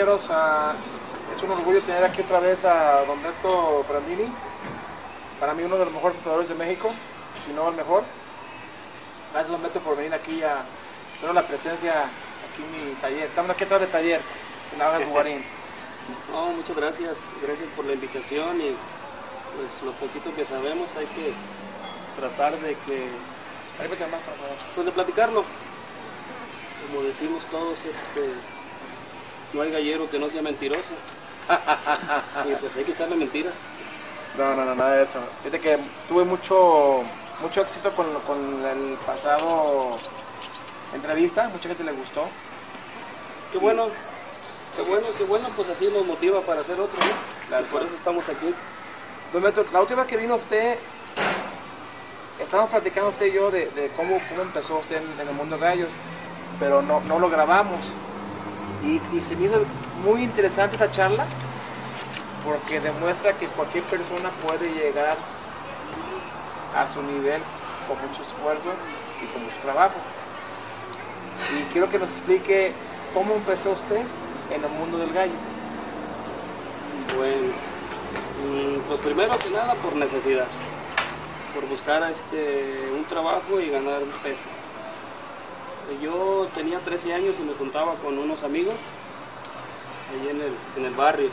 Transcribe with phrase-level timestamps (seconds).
[0.00, 0.30] compañeros?
[1.36, 4.32] Es un orgullo tener aquí otra vez a don Beto Brandini.
[5.38, 6.90] Para mí uno de los mejores jugadores de México,
[7.44, 8.04] si no el mejor.
[9.32, 10.62] Gracias don Beto por venir aquí a
[11.20, 13.24] tener la presencia aquí en mi taller.
[13.24, 14.20] Estamos aquí atrás de taller,
[14.72, 15.44] en la de Jugarín.
[16.32, 18.74] No, muchas gracias, gracias por la invitación y
[19.56, 21.32] pues lo poquito que sabemos hay que
[22.18, 23.08] tratar de que,
[24.74, 25.44] pues de platicarlo.
[26.86, 28.32] Como decimos todos, este,
[29.52, 30.92] no hay gallero que no sea mentiroso.
[32.48, 33.54] y pues hay que echarle mentiras.
[34.38, 35.18] No, no, no, nada de eso.
[35.42, 35.78] Fíjate que
[36.08, 37.02] tuve mucho,
[37.40, 39.98] mucho éxito con, con el pasado
[40.94, 42.26] entrevista, mucha gente le gustó.
[43.52, 43.88] Qué bueno,
[44.76, 47.66] qué bueno, qué bueno, pues así nos motiva para hacer otro, ¿no?
[47.66, 48.54] Por eso estamos aquí.
[49.32, 50.78] Don Beto, la última que vino usted,
[52.40, 55.58] estábamos platicando usted y yo de, de cómo, cómo empezó usted en, en el mundo
[55.58, 55.88] gallos,
[56.58, 57.80] pero no, no lo grabamos.
[58.84, 59.62] Y, se me hizo
[60.04, 61.26] muy interesante esta charla,
[62.44, 65.16] porque demuestra que cualquier persona puede llegar
[66.76, 67.42] a su nivel
[67.86, 68.70] con mucho esfuerzo
[69.22, 69.96] y con mucho trabajo.
[71.58, 72.72] Y quiero que nos explique
[73.12, 74.02] cómo empezó usted
[74.50, 75.32] en el mundo del gallo.
[77.16, 77.52] Bueno,
[78.46, 80.46] mm, pues primero que nada por necesidad,
[81.54, 84.44] por buscar este, un trabajo y ganar un peso.
[85.98, 88.76] Yo tenía 13 años y me juntaba con unos amigos
[90.10, 91.30] ahí en el, en el barrio.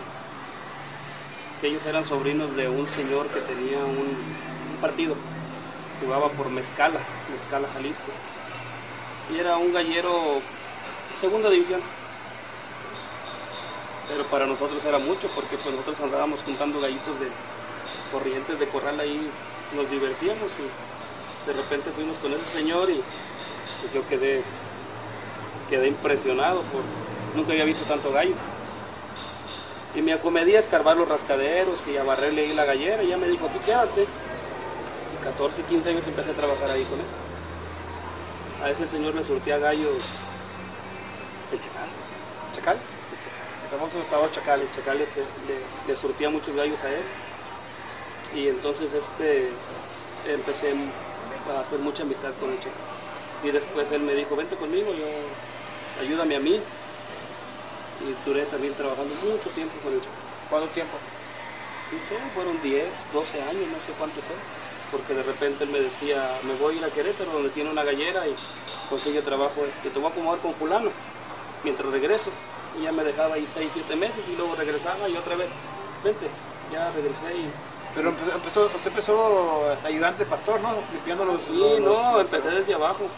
[1.62, 5.16] Ellos eran sobrinos de un señor que tenía un, un partido,
[6.04, 7.00] jugaba por Mezcala,
[7.32, 8.12] Mezcala, Jalisco.
[9.34, 10.42] Y era un gallero
[11.22, 11.82] segunda división.
[14.10, 17.28] Pero para nosotros era mucho porque pues nosotros andábamos juntando gallitos de
[18.12, 19.30] corrientes de corral ahí,
[19.76, 23.02] nos divertíamos y de repente fuimos con ese señor y
[23.82, 24.42] pues, yo quedé,
[25.70, 26.82] quedé impresionado por
[27.38, 28.36] nunca había visto tanto gallo.
[29.96, 33.18] Y me acomedí a escarbar los rascaderos y a barrerle ahí la gallera y ya
[33.18, 34.04] me dijo, tú quédate.
[34.04, 37.06] Y 14, 15 años empecé a trabajar ahí con él.
[38.64, 40.04] A ese señor le surtía gallos
[41.52, 41.88] el chacal.
[42.54, 42.78] ¿Chacal?
[43.64, 44.62] El famoso estado chacal.
[44.62, 45.24] El chacal este,
[45.88, 47.04] le surtía muchos gallos a él.
[48.36, 49.50] Y entonces este
[50.28, 50.74] empecé
[51.56, 52.87] a hacer mucha amistad con el chacal.
[53.44, 55.06] Y después él me dijo, vente conmigo, yo
[56.02, 56.60] ayúdame a mí.
[58.00, 60.18] Y duré también trabajando mucho tiempo con chacal.
[60.50, 60.98] ¿Cuánto tiempo?
[61.92, 62.84] No sé, fueron 10,
[63.14, 64.36] 12 años, no sé cuánto fue.
[64.92, 67.84] Porque de repente él me decía, me voy a ir a Querétaro donde tiene una
[67.84, 68.36] gallera y
[68.90, 70.90] consigue trabajo, es que te voy a acomodar con fulano
[71.64, 72.32] mientras regreso.
[72.80, 75.50] Y ya me dejaba ahí 6, 7 meses y luego regresaba y otra vez,
[76.04, 76.28] vente,
[76.72, 77.77] ya regresé y...
[77.98, 80.88] Pero empezó, empezó, usted empezó ayudante pastor, ¿no?
[80.92, 81.48] Limpiando los...
[81.48, 83.16] Sí, los- no, los- empecé desde abajo,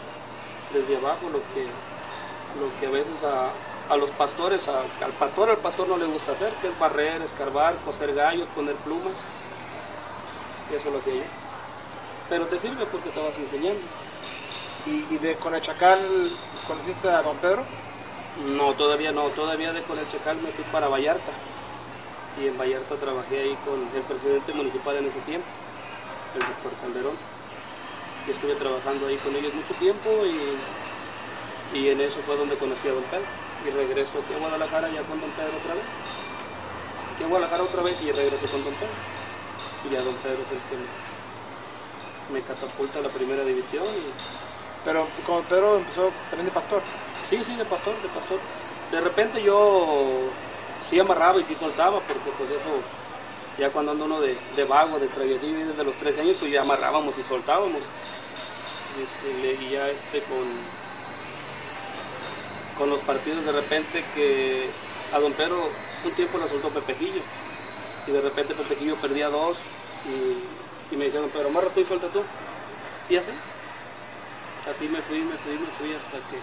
[0.70, 1.80] desde abajo, lo que,
[2.52, 3.56] lo que a veces a,
[3.88, 7.22] a los pastores, a- al pastor, al pastor no le gusta hacer, que es barrer,
[7.22, 9.28] escarbar, coser gallos, poner plumas.
[10.68, 11.26] Y eso lo hacía yo.
[12.28, 13.90] Pero te sirve porque te vas enseñando.
[14.84, 17.66] Y, y de, con el chacal, ¿conociste a don Pedro?
[18.34, 21.38] No, todavía no, todavía de con el Chacal me fui para Vallarta.
[22.40, 25.46] Y en Vallarta trabajé ahí con el presidente municipal en ese tiempo,
[26.34, 27.16] el doctor Calderón.
[28.26, 30.66] Y estuve trabajando ahí con ellos mucho tiempo y,
[31.78, 33.30] y en eso fue donde conocí a don Pedro.
[33.60, 35.84] Y regreso aquí a Guadalajara ya con don Pedro otra vez.
[37.10, 39.00] Aquí a Guadalajara otra vez y regreso con don Pedro.
[39.82, 40.88] Y ya don Pedro es el que me,
[42.28, 43.98] me catapulta a la primera división.
[43.98, 44.20] Y,
[44.82, 46.88] Pero con Pedro empezó también de pastor.
[47.22, 48.46] Sí, sí, de pastor, de pastor.
[48.90, 50.40] De repente yo
[50.90, 52.68] sí amarraba y sí soltaba, porque pues eso,
[53.56, 56.62] ya cuando anda uno de, de vago, de traviesillo, desde los 13 años, pues ya
[56.62, 57.80] amarrábamos y soltábamos.
[58.98, 60.44] Y, y ya este con,
[62.76, 64.68] con los partidos de repente que
[65.14, 65.68] a don Pedro
[66.04, 67.22] un tiempo le soltó Pepejillo.
[68.08, 69.58] Y de repente Pepejillo perdía dos
[70.06, 72.22] y, y me don Pedro, amarra tú y suelta tú.
[73.08, 73.30] Y así.
[74.68, 76.38] Así me fui, me fui, me fui hasta que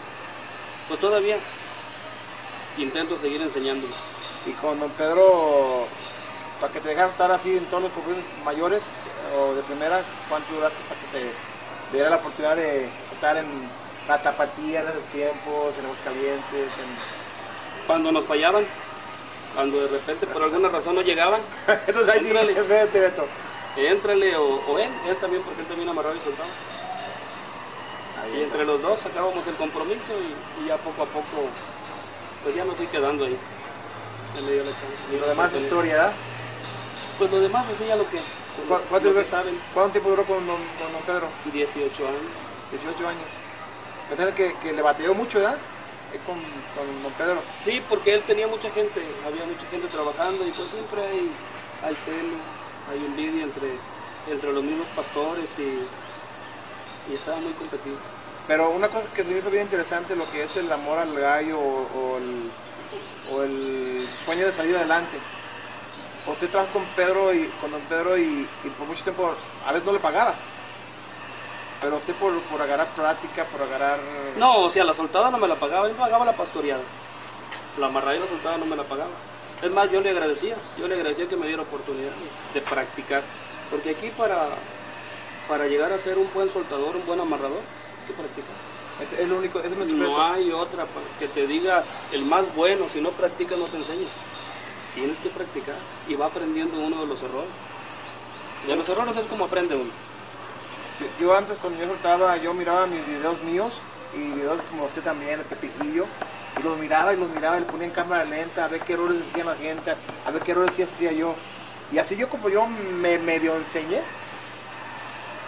[0.88, 1.38] pues todavía
[2.78, 3.94] intento seguir enseñándolo.
[4.48, 5.88] Y con don Pedro,
[6.60, 8.84] para que te dejaran estar así en todos los clubes mayores
[9.36, 9.98] o de primera,
[10.28, 11.46] ¿cuánto duraste para que te
[11.92, 13.48] diera la oportunidad de estar en
[14.08, 16.78] la tapatía en esos tiempos, en los calientes?
[16.78, 16.88] En...
[17.88, 18.66] Cuando nos fallaban,
[19.54, 21.42] cuando de repente por alguna razón no llegaban,
[21.88, 22.54] Entonces ahí Éntrale.
[22.54, 23.24] dije, vete, Beto.
[23.76, 26.50] éntrale o, o él, él también porque él también amarraba y soltaba.
[28.34, 31.62] Y entre los dos sacábamos el compromiso y, y ya poco a poco,
[32.42, 33.40] pues ya me fui quedando ahí.
[34.34, 35.14] Dio la chance.
[35.14, 36.14] Y lo demás es historia.
[37.18, 38.18] Pues lo demás así ya lo que,
[38.56, 41.30] ¿Cu- lo, ¿Cuánto, lo que saben, ¿Cuánto tiempo duró con don, con don Pedro?
[41.52, 42.22] 18 años.
[42.72, 43.30] 18 años.
[44.10, 45.58] Parece que, que le bateó mucho, ¿verdad?
[46.14, 46.38] eh, con,
[46.74, 47.44] con don Pedro.
[47.52, 51.36] Sí, porque él tenía mucha gente, había mucha gente trabajando y pues siempre hay,
[51.82, 52.38] hay celo,
[52.88, 53.80] hay envidia entre,
[54.26, 55.90] entre los mismos pastores y,
[57.10, 57.98] y estaba muy competido.
[58.48, 61.14] Pero una cosa que se me hizo bien interesante, lo que es el amor al
[61.20, 62.52] gallo o, o el,
[63.32, 65.18] o el sueño de salir adelante.
[66.28, 69.34] Usted trabajó con Pedro y con don Pedro y, y por mucho tiempo
[69.66, 70.34] a veces no le pagaba.
[71.82, 74.00] Pero usted por, por agarrar práctica, por agarrar...
[74.38, 76.82] No, o sea, la soltada no me la pagaba, él pagaba la pastoreada.
[77.78, 79.12] La amarrada y la soltada no me la pagaba.
[79.62, 82.12] Es más, yo le agradecía, yo le agradecía que me diera oportunidad
[82.54, 83.24] de practicar.
[83.70, 84.50] Porque aquí para,
[85.48, 87.62] para llegar a ser un buen soltador, un buen amarrador,
[88.02, 88.67] hay que practicar.
[89.02, 89.70] Es el único, es.
[89.94, 90.86] No hay otra
[91.20, 94.10] que te diga el más bueno, si no practicas no te enseñas.
[94.96, 95.76] Tienes que practicar
[96.08, 97.50] y va aprendiendo uno de los errores.
[98.66, 99.92] De los errores es como aprende uno.
[101.00, 103.74] Yo- Yo antes cuando yo soltaba, yo miraba mis videos míos
[104.16, 106.06] y videos como usted también, el Pepijillo,
[106.60, 108.94] y los miraba y los miraba y le ponía en cámara lenta a ver qué
[108.94, 109.94] errores hacía la gente,
[110.26, 111.36] a ver qué errores hacía yo.
[111.92, 114.02] Y así yo como yo me medio enseñé.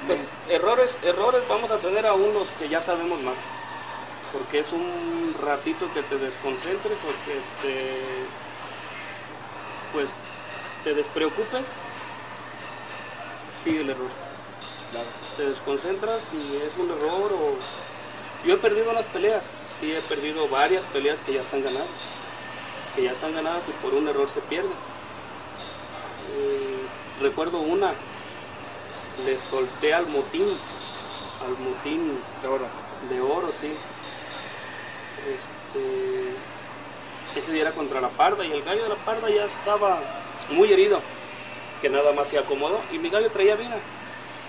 [0.07, 3.35] Pues errores, errores vamos a tener aún los que ya sabemos más.
[4.31, 8.25] Porque es un ratito que te desconcentres o que te
[9.91, 10.09] pues
[10.83, 11.65] te despreocupes,
[13.63, 14.09] sigue el error.
[15.37, 17.55] Te desconcentras y es un error o
[18.45, 19.45] yo he perdido unas peleas,
[19.79, 21.87] sí he perdido varias peleas que ya están ganadas,
[22.95, 24.71] que ya están ganadas y por un error se pierden.
[26.31, 26.85] Eh,
[27.21, 27.93] recuerdo una,
[29.25, 30.47] le solté al motín,
[31.45, 32.65] al motín De oro.
[33.09, 33.71] de oro, sí.
[35.27, 39.99] Este, ese día contra la parda y el gallo de la parda ya estaba
[40.49, 40.99] muy herido,
[41.81, 43.77] que nada más se acomodó y mi gallo traía vida.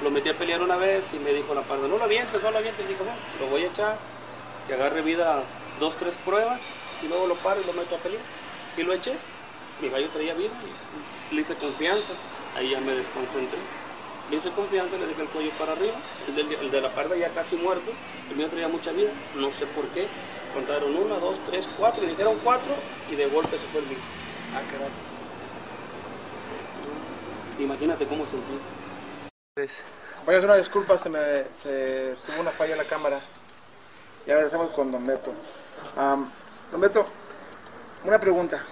[0.02, 2.50] Lo metí a pelear una vez y me dijo la parda, no lo avientes, no
[2.50, 2.88] lo avientes.
[2.88, 3.98] Dijo, no, lo voy a echar,
[4.66, 5.42] que agarre vida
[5.78, 6.60] dos, tres pruebas
[7.02, 8.22] y luego lo paro y lo meto a pelear.
[8.76, 9.14] Y lo eché.
[9.80, 10.52] Mi gallo traía vida
[11.30, 12.12] y le hice confianza.
[12.56, 13.58] Ahí ya me desconcentré.
[14.30, 15.94] Le hice confianza, le dejé el cuello para arriba.
[16.28, 17.90] El de, el de la parda ya casi muerto.
[18.30, 19.10] El mío traía mucha vida.
[19.36, 20.06] No sé por qué.
[20.54, 22.04] Contaron una, dos, tres, cuatro.
[22.04, 22.72] Y dijeron cuatro.
[23.10, 23.98] Y de golpe se fue el mío.
[24.54, 24.88] Ah, caray.
[27.58, 28.58] Imagínate cómo sentí.
[30.24, 33.20] Voy a hacer una disculpa, se me se tuvo una falla en la cámara.
[34.26, 35.32] Ya regresamos con Don Beto.
[36.70, 37.04] Don Beto,
[38.04, 38.64] una pregunta.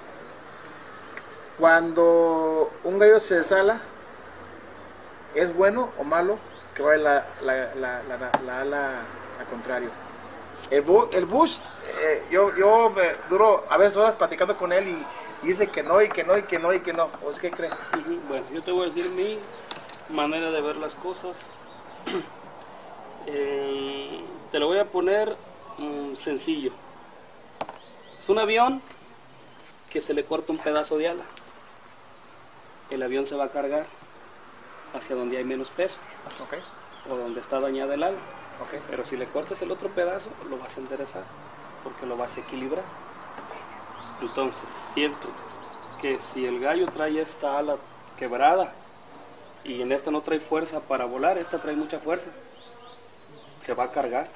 [1.58, 3.81] Cuando un gallo se desala,
[5.34, 6.38] ¿es bueno o malo
[6.75, 9.00] que vaya la, la, la, la, la ala
[9.38, 9.90] al contrario?
[10.70, 11.56] El, bu- el Bush,
[12.02, 16.02] eh, yo, yo me duro a veces horas platicando con él y, dice que no,
[16.02, 17.08] y que no, y que no, y que no.
[17.25, 17.70] ¿O es que cree?
[17.70, 19.38] Ujú, Bueno, yo te voy a decir mi
[20.10, 21.36] manera de ver las cosas.
[23.30, 25.36] Eh, te lo voy a poner
[25.76, 26.72] mm, sencillo.
[28.19, 28.80] Es un avión
[29.90, 31.25] que se le corta un pedazo de ala.
[32.90, 33.86] El avión se va a cargar
[34.94, 35.99] hacia donde hay menos peso
[37.08, 38.19] o donde está dañada el ala.
[38.62, 38.82] ok.
[38.90, 41.25] Pero si le cortas el otro pedazo, lo vas a enderezar
[41.82, 42.85] porque lo vas a equilibrar.
[44.20, 45.29] Entonces, siento
[46.00, 47.76] que si el gallo trae esta ala
[48.19, 48.73] quebrada
[49.64, 52.33] y en esta no trae fuerza para volar, esta trae mucha fuerza,
[53.61, 54.28] se va a cargar.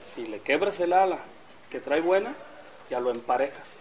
[0.00, 1.18] Si le quebras el ala
[1.70, 2.34] que trae buena,
[2.90, 3.74] ya lo emparejas.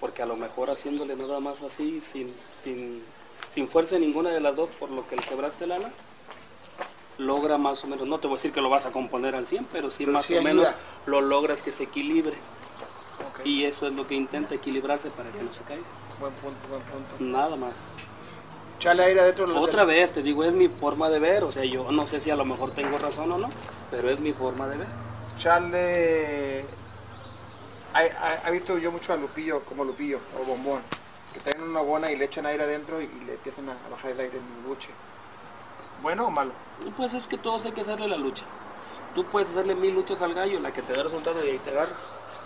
[0.00, 3.02] Porque a lo mejor haciéndole nada más así, sin, sin,
[3.54, 5.90] sin fuerza ninguna de las dos, por lo que le quebraste el ala,
[7.18, 9.46] logra más o menos, no te voy a decir que lo vas a componer al
[9.46, 10.66] 100, pero sí Pero más sí o menos
[11.06, 12.34] lo logras que se equilibre.
[13.44, 15.82] Y eso es lo que intenta equilibrarse para que no se caiga.
[16.18, 17.14] Buen punto, buen punto.
[17.20, 17.74] Nada más.
[18.80, 19.46] Echarle aire adentro.
[19.46, 21.44] del- Otra vez, te digo, es mi forma de ver.
[21.44, 23.48] O sea, yo no sé si a lo mejor tengo razón o no,
[23.90, 24.88] pero es mi forma de ver.
[27.94, 30.80] Ha, ha- ha visto yo mucho a Lupillo, como Lupillo, o Bombón,
[31.34, 34.12] que traen una buena y le echan aire adentro y, y le empiezan a, bajar
[34.12, 34.90] el aire en el buche.
[36.00, 36.52] ¿Bueno o malo?
[36.96, 38.44] Pues es que todos hay que hacerle la lucha.
[39.14, 41.70] Tú puedes hacerle mil luchas al gallo, la que te da resultado y ahí te
[41.70, 41.98] agarras.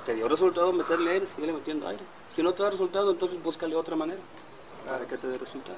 [0.06, 2.02] Te dio resultado meterle aire, sigue metiendo aire.
[2.34, 4.20] Si no te da resultado, entonces búscale otra manera
[4.86, 5.76] para que te dé resultado.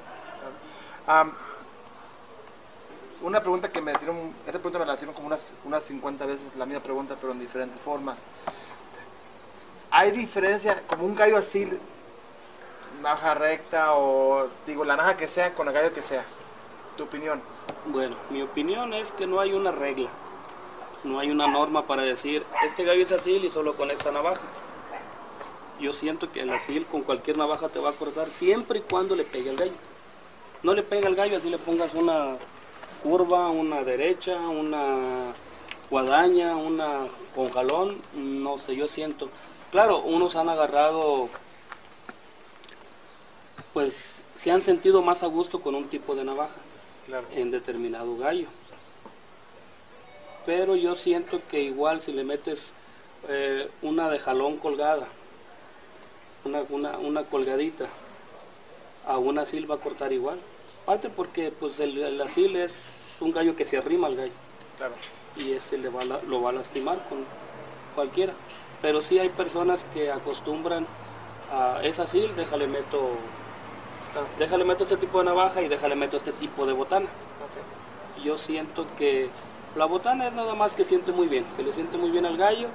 [3.23, 6.53] Una pregunta que me hicieron, esta pregunta me la hicieron como unas, unas 50 veces,
[6.57, 8.17] la misma pregunta, pero en diferentes formas.
[9.91, 11.69] ¿Hay diferencia, como un gallo así,
[13.01, 16.25] naja recta o, digo, la naja que sea con el gallo que sea?
[16.97, 17.43] ¿Tu opinión?
[17.87, 20.11] Bueno, mi opinión es que no hay una regla,
[21.05, 24.43] no hay una norma para decir, este gallo es asil y solo con esta navaja.
[25.81, 29.17] Yo siento que el asil con cualquier navaja te va a cortar siempre y cuando
[29.17, 29.73] le pegue al gallo.
[30.63, 32.37] No le pega al gallo, así le pongas una
[33.03, 35.33] curva, una derecha, una
[35.89, 39.31] guadaña, una con jalón, no sé, yo siento.
[39.71, 41.31] Claro, unos han agarrado,
[43.73, 46.55] pues se han sentido más a gusto con un tipo de navaja
[47.07, 47.27] Claro.
[47.35, 48.47] en determinado gallo.
[50.47, 52.73] Pero yo siento que igual si le metes
[53.29, 55.07] eh, una de jalón colgada,
[56.45, 57.87] una, una, una colgadita,
[59.07, 60.39] aún así va a cortar igual.
[60.85, 64.33] Aparte porque pues el, el asil es un gallo que se arrima al gallo
[64.79, 64.95] Claro.
[65.37, 67.25] y ese le va lo va a lastimar con
[67.95, 68.33] cualquiera.
[68.81, 70.87] Pero sí hay personas que acostumbran
[71.53, 73.11] a es asil, déjale meto,
[74.13, 74.27] Claro.
[74.39, 77.07] déjale meto este tipo de navaja y déjale meto este tipo de botana
[78.23, 79.29] yo siento que
[79.77, 82.37] la botana es nada más que siente muy bien, que le siente muy bien al
[82.37, 82.69] gallo.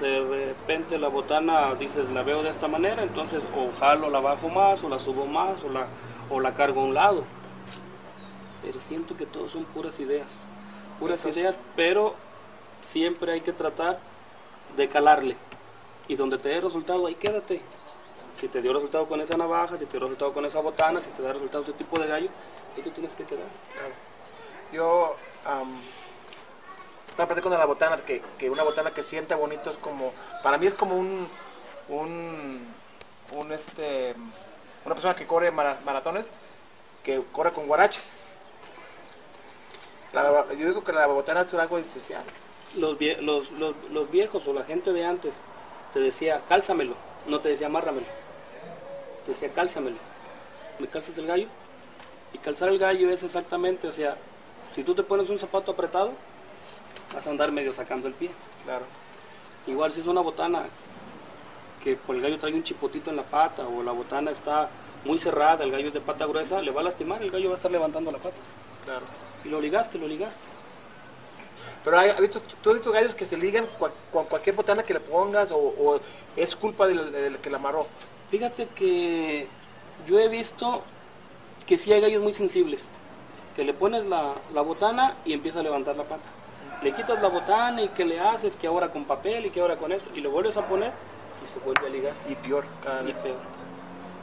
[0.00, 4.48] De repente la botana dices la veo de esta manera, entonces o jalo, la bajo
[4.48, 5.86] más, o la subo más, o la,
[6.30, 7.24] o la cargo a un lado.
[8.62, 10.26] Pero siento que todo son puras ideas,
[10.98, 12.14] puras Entonces- ideas, pero
[12.80, 13.98] siempre hay que tratar
[14.76, 15.36] de calarle.
[16.06, 17.60] Y donde te dé resultado, ahí quédate.
[18.40, 21.08] Si te dio resultado con esa navaja, si te dio resultado con esa botana, si
[21.10, 22.28] te da resultado ese tipo de gallo,
[22.76, 23.46] ahí te tienes que quedar.
[23.74, 23.94] Claro.
[24.72, 25.80] Yo am,
[27.08, 30.66] estaba de la botana, que, que una botana que sienta bonito es como, para mí
[30.66, 31.26] es como un,
[31.88, 32.66] un,
[33.32, 34.14] un este,
[34.84, 36.26] una persona que corre mara- maratones,
[37.02, 38.08] que corre con guaraches.
[40.12, 42.22] La- yo digo que la botana es algo especial.
[42.76, 45.34] los, vie- los, los, los viejos o la gente de antes
[45.92, 46.94] te decía cálzamelo,
[47.26, 48.06] no te decía amárramelo,
[49.32, 49.96] decía cálzamelo.
[50.78, 51.46] ¿Me calzas el gallo?
[52.32, 54.16] Y calzar el gallo es exactamente, o sea,
[54.72, 56.12] si tú te pones un zapato apretado,
[57.14, 58.30] vas a andar medio sacando el pie.
[58.64, 58.84] Claro.
[59.66, 60.64] Igual si es una botana
[61.82, 64.68] que por el gallo trae un chipotito en la pata o la botana está
[65.04, 67.54] muy cerrada, el gallo es de pata gruesa, le va a lastimar, el gallo va
[67.54, 68.36] a estar levantando la pata.
[68.84, 69.04] Claro.
[69.44, 70.40] Y lo ligaste, lo ligaste.
[71.84, 73.66] Pero hay, ¿has visto, tú has visto gallos que se ligan
[74.12, 76.00] con cualquier botana que le pongas o, o
[76.36, 77.86] es culpa del, del que la amarró.
[78.30, 79.48] Fíjate que
[80.06, 80.82] yo he visto
[81.66, 82.84] que sí hay gallos muy sensibles,
[83.56, 86.28] que le pones la, la botana y empieza a levantar la pata.
[86.82, 89.76] Le quitas la botana y que le haces que ahora con papel y que ahora
[89.76, 90.92] con esto y lo vuelves a poner
[91.42, 92.14] y se vuelve a ligar.
[92.28, 93.16] Y peor, cada Y vez.
[93.22, 93.36] peor.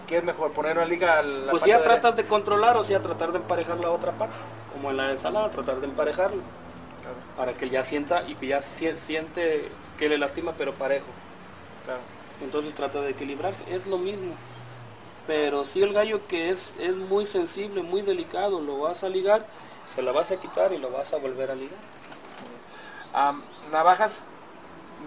[0.07, 0.51] ¿Qué es mejor?
[0.53, 3.39] ¿Poner una liga a la Pues pata ya tratas de controlar o sea tratar de
[3.39, 4.33] emparejar la otra pata,
[4.71, 6.41] como en la ensalada, tratar de emparejarlo
[7.01, 11.05] Claro, para que ya sienta y que ya sie- siente que le lastima pero parejo.
[11.85, 12.01] claro.
[12.41, 14.33] Entonces trata de equilibrarse, es lo mismo.
[15.27, 19.45] Pero si el gallo que es, es muy sensible, muy delicado, lo vas a ligar,
[19.93, 21.79] se la vas a quitar y lo vas a volver a ligar.
[23.13, 24.23] Am, navajas,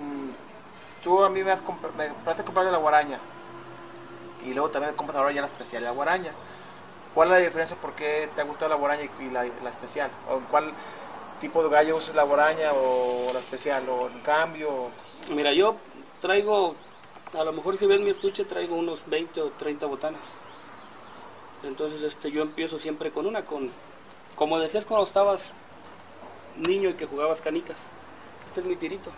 [0.01, 1.61] mm, tú a mí me, has
[1.97, 3.19] me parece comprar de la guaraña.
[4.45, 6.33] Y luego también compras ahora ya la especial, la guaraña.
[7.15, 7.77] ¿Cuál es la diferencia?
[7.77, 10.11] ¿Por qué te ha gustado la guaraña y la, la especial?
[10.31, 10.73] ¿O en cuál
[11.41, 13.89] tipo de gallo usas la guaraña o la especial?
[13.89, 14.91] ¿O en cambio?
[15.31, 15.77] Mira, yo
[16.21, 16.75] traigo,
[17.33, 20.23] a lo mejor si ves mi estuche, traigo unos 20 o 30 botanas.
[21.63, 23.71] Entonces este, yo empiezo siempre con una, con,
[24.37, 25.53] como decías cuando estabas
[26.57, 27.83] niño y que jugabas canicas.
[28.47, 29.11] Este es mi tirito.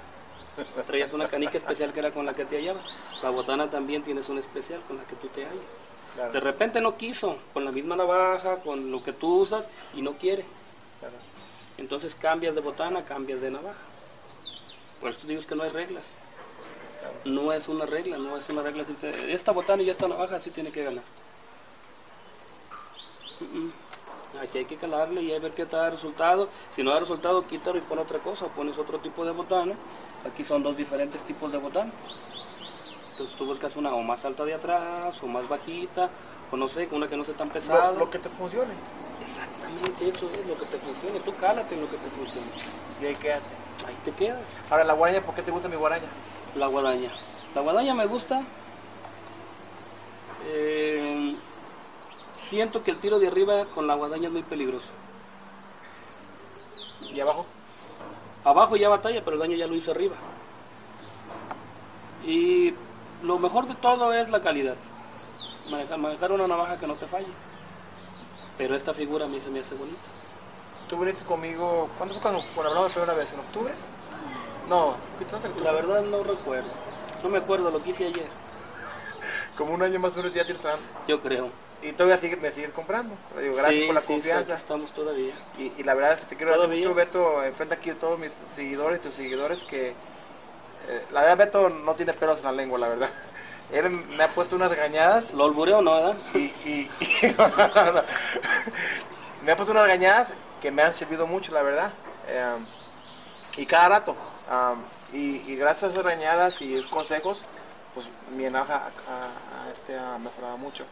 [0.86, 2.84] Traías una canica especial que era con la que te hallabas.
[3.22, 5.64] La botana también tienes una especial con la que tú te hallas.
[6.14, 10.02] Claro, De repente no quiso, con la misma navaja, con lo que tú usas, y
[10.02, 10.44] no quiere.
[10.98, 11.14] claro.
[11.78, 13.80] Entonces cambias de botana, cambias de navaja.
[15.00, 16.08] Por eso digo que no hay reglas.
[17.24, 18.84] No es una regla, no es una regla.
[18.84, 21.04] si te- Esta botana y esta navaja sí tiene que ganar.
[24.40, 26.48] Aquí hay que calarle y hay ver qué te da resultado.
[26.74, 29.74] Si no da resultado, quítalo y pon otra cosa, pones otro tipo de botana.
[30.26, 31.92] Aquí son dos diferentes tipos de botana.
[33.12, 36.08] Entonces tú buscas una o más alta de atrás, o más bajita,
[36.50, 37.92] o no sé, una que no sea tan pesada.
[37.92, 38.72] Lo, lo que te funcione.
[39.20, 41.20] Exactamente eso es lo que te funcione.
[41.20, 42.46] Tú cálate en lo que te funcione.
[43.02, 43.59] Y ahí quédate.
[43.86, 44.60] Ahí te quedas.
[44.70, 46.08] Ahora, la guaraña, ¿por qué te gusta mi guaraña?
[46.56, 47.10] La guadaña.
[47.54, 48.42] La guadaña me gusta.
[50.44, 51.36] Eh,
[52.34, 54.90] siento que el tiro de arriba con la guadaña es muy peligroso.
[57.00, 57.46] ¿Y abajo?
[58.44, 60.16] Abajo ya batalla, pero el daño ya lo hizo arriba.
[62.24, 62.74] Y
[63.22, 64.76] lo mejor de todo es la calidad.
[65.70, 67.32] Manejar, manejar una navaja que no te falle.
[68.58, 69.98] Pero esta figura a mí se me hace bonita.
[70.90, 73.32] Tú viniste conmigo, ¿cuándo fue cuando, cuando hablamos la primera vez?
[73.32, 73.72] ¿En octubre?
[74.68, 75.26] No, ¿qué?
[75.62, 76.68] La verdad no recuerdo.
[77.22, 78.26] No me acuerdo lo que hice ayer.
[79.56, 80.64] Como un año más o menos ya tienes.
[81.06, 81.50] Yo creo.
[81.82, 83.14] Y todavía sigue, me sigues comprando.
[83.40, 84.52] Digo, gracias sí, por la sí, sí, confianza.
[84.52, 85.34] aquí estamos todavía.
[85.56, 88.18] Y, y la verdad es que te quiero agradecer mucho, Beto, enfrente aquí de todos
[88.18, 89.94] mis seguidores, tus seguidores, que
[90.88, 93.08] eh, la verdad Beto no tiene pelos en la lengua, la verdad.
[93.72, 96.16] Él me ha puesto unas regañadas Lo albureo, ¿no, verdad?
[96.34, 96.90] y, y-
[99.42, 101.92] me ha puesto unas regañadas que me han servido mucho, la verdad.
[102.28, 102.56] Eh,
[103.56, 104.16] Y cada rato.
[104.48, 107.44] am, y, gracias a esas reñadas y consejos,
[107.94, 110.84] pues mi enoja ha, este, ha mejorado mucho.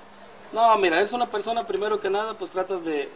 [0.53, 3.11] No, mira, es una persona primero que nada, pues tratas de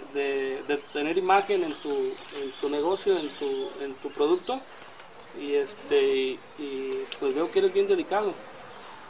[0.92, 4.60] tener imagen en tu, en tu negocio, en tu, en tu producto.
[5.38, 8.34] Y este y pues veo que eres bien dedicado.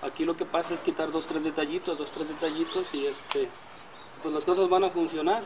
[0.03, 3.49] Aquí lo que pasa es quitar dos, tres detallitos, dos, tres detallitos y este
[4.23, 5.43] pues las cosas van a funcionar.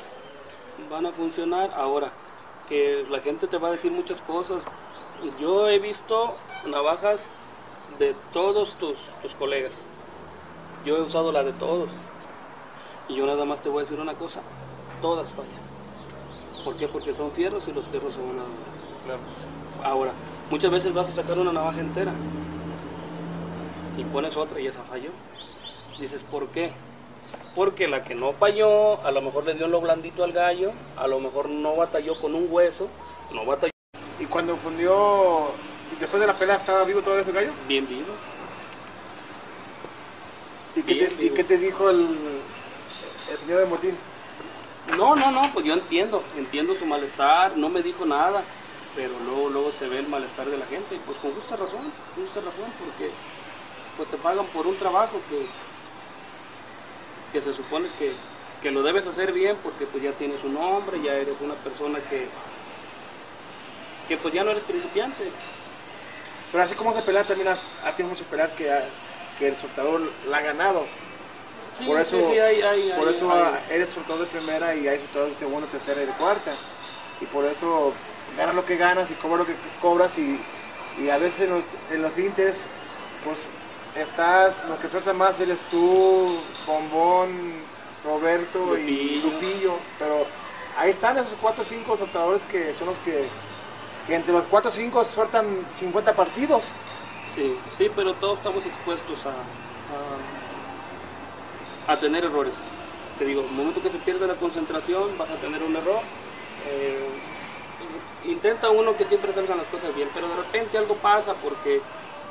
[0.91, 2.11] Van a funcionar ahora.
[2.69, 4.65] Que la gente te va a decir muchas cosas.
[5.41, 7.27] Yo he visto navajas
[7.99, 9.79] de todos tus, tus colegas.
[10.85, 11.91] Yo he usado la de todos.
[13.09, 14.41] Y yo nada más te voy a decir una cosa,
[15.01, 15.67] todas fallan.
[16.65, 16.89] ¿Por qué?
[16.89, 19.89] Porque son fierros y los fierros se van a.
[19.89, 20.13] Ahora,
[20.51, 22.13] muchas veces vas a sacar una navaja entera
[23.97, 25.11] y pones otra y esa falló.
[26.01, 26.73] Dices, ¿por qué?
[27.55, 31.07] Porque la que no falló, a lo mejor le dio lo blandito al gallo, a
[31.09, 32.89] lo mejor no batalló con un hueso,
[33.31, 33.73] no batalló
[34.19, 35.53] Y cuando fundió,
[35.99, 37.53] después de la pelea, ¿estaba vivo todavía ese gallo?
[37.67, 38.19] bien vivo.
[40.75, 41.35] ¿Y qué, te, y vivo.
[41.35, 42.43] qué te dijo el,
[43.31, 43.99] el señor de Motín?
[44.97, 48.45] No, no, no, pues yo entiendo, entiendo su malestar, no me dijo nada,
[48.95, 51.93] pero luego, luego se ve el malestar de la gente, y pues con justa razón,
[52.15, 53.11] con justa razón, porque
[53.97, 55.47] pues te pagan por un trabajo que,
[57.37, 58.15] que se supone que,
[58.63, 61.99] que lo debes hacer bien porque pues ya tienes un nombre, ya eres una persona
[61.99, 62.27] que,
[64.09, 65.31] que pues ya no eres principiante.
[66.51, 68.89] Pero así como esa pelea también ha, tenido muchas peleas que, ha-
[69.39, 70.01] que el soltador
[70.31, 70.87] la ha ganado.
[71.77, 73.31] Sí, por eso, sí, sí, hay- hay- por hay- eso
[73.69, 76.53] eres soltador de primera y hay soltador de segunda, tercera y de cuarta.
[77.21, 77.93] Y por eso
[78.39, 80.41] ganas lo que ganas y cobras lo que cobras y,
[80.99, 82.67] y a veces en los, en los límites,
[83.27, 83.47] pues
[84.03, 89.93] estás, lo que suelta más eres tú, Bombón, Roberto y Lupillo.
[89.99, 90.35] Pero
[90.75, 93.39] ahí están esos cuatro o cinco soltadores que son los que,
[94.05, 96.77] que entre los cuatro o cinco sueltan 50 partidos.
[97.23, 99.31] Sí, sí, pero todos estamos expuestos a,
[99.87, 100.33] a,
[101.87, 102.71] a tener errores.
[103.17, 106.11] Te digo, el momento que se pierde la concentración vas a tener un error.
[106.59, 107.23] Eh,
[108.21, 111.89] intenta uno que siempre salgan las cosas bien, pero de repente algo pasa porque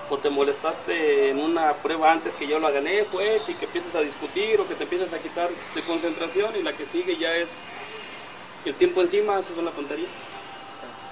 [0.07, 3.95] o te molestaste en una prueba antes que yo la gané, pues, y que empiezas
[3.95, 7.35] a discutir o que te empiezas a quitar de concentración y la que sigue ya
[7.35, 7.65] es
[8.63, 10.09] el tiempo encima, haces una tontería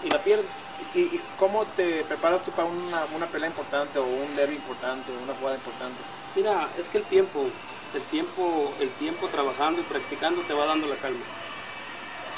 [0.01, 0.67] y la pierdes.
[0.77, 5.11] ¿Y, y cómo te preparas tú para una, una pelea importante o un derby importante
[5.11, 6.03] o una jugada importante?
[6.35, 7.61] Mira, es que el tiempo,
[7.93, 11.25] el tiempo, el tiempo trabajando y practicando te va dando la calma.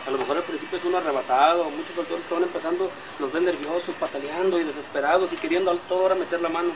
[0.06, 3.44] A lo mejor al principio es un arrebatado, muchos autores que van empezando los ven
[3.46, 6.76] nerviosos, pataleando y desesperados y queriendo a toda hora meter la mano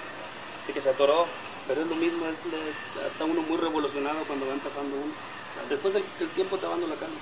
[0.65, 1.27] de que se atoró,
[1.67, 2.73] pero es lo mismo, es le-
[3.07, 5.13] está uno muy revolucionado cuando va empezando uno.
[5.69, 7.19] Después del, del tiempo te va dando la calma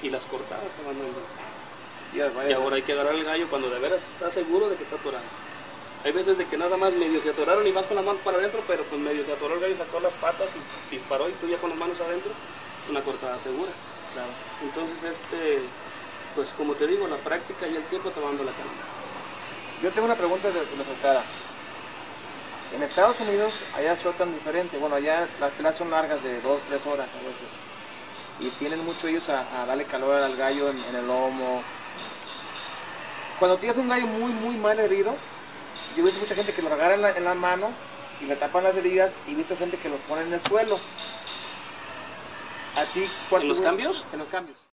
[0.00, 1.20] y las cortadas te van dando.
[2.12, 2.20] Y,
[2.52, 5.24] ahora hay que agarrar al gallo cuando de veras estás seguro de que está atorado.
[6.04, 8.38] Hay veces de que nada más medio se atoraron y vas con las manos para
[8.38, 10.58] adentro, pero pues medio se atoró el gallo, sacó las patas y
[10.90, 12.32] disparó y tú ya con las manos adentro,
[12.86, 13.72] una cortada segura.
[14.16, 14.32] Claro.
[14.62, 15.60] Entonces, este,
[16.34, 18.82] pues como te digo, la práctica y el tiempo te van la calma.
[19.82, 21.22] Yo tengo una pregunta de, la soltada.
[22.74, 24.78] En Estados Unidos, allá sueltan diferente.
[24.78, 27.50] Bueno, allá las peleas son largas de dos, tres horas a veces.
[28.40, 31.62] Y tienen mucho ellos a, darle calor al gallo en, en el lomo.
[33.38, 35.14] Cuando tienes un gallo muy, muy mal herido,
[35.94, 37.70] yo he visto mucha gente que lo agarra en la, en la mano
[38.20, 40.80] y le tapan las heridas y he visto gente que lo pone en el suelo.
[42.76, 44.04] ¿A ti cuánto- los cambios?
[44.12, 44.65] En los cambios.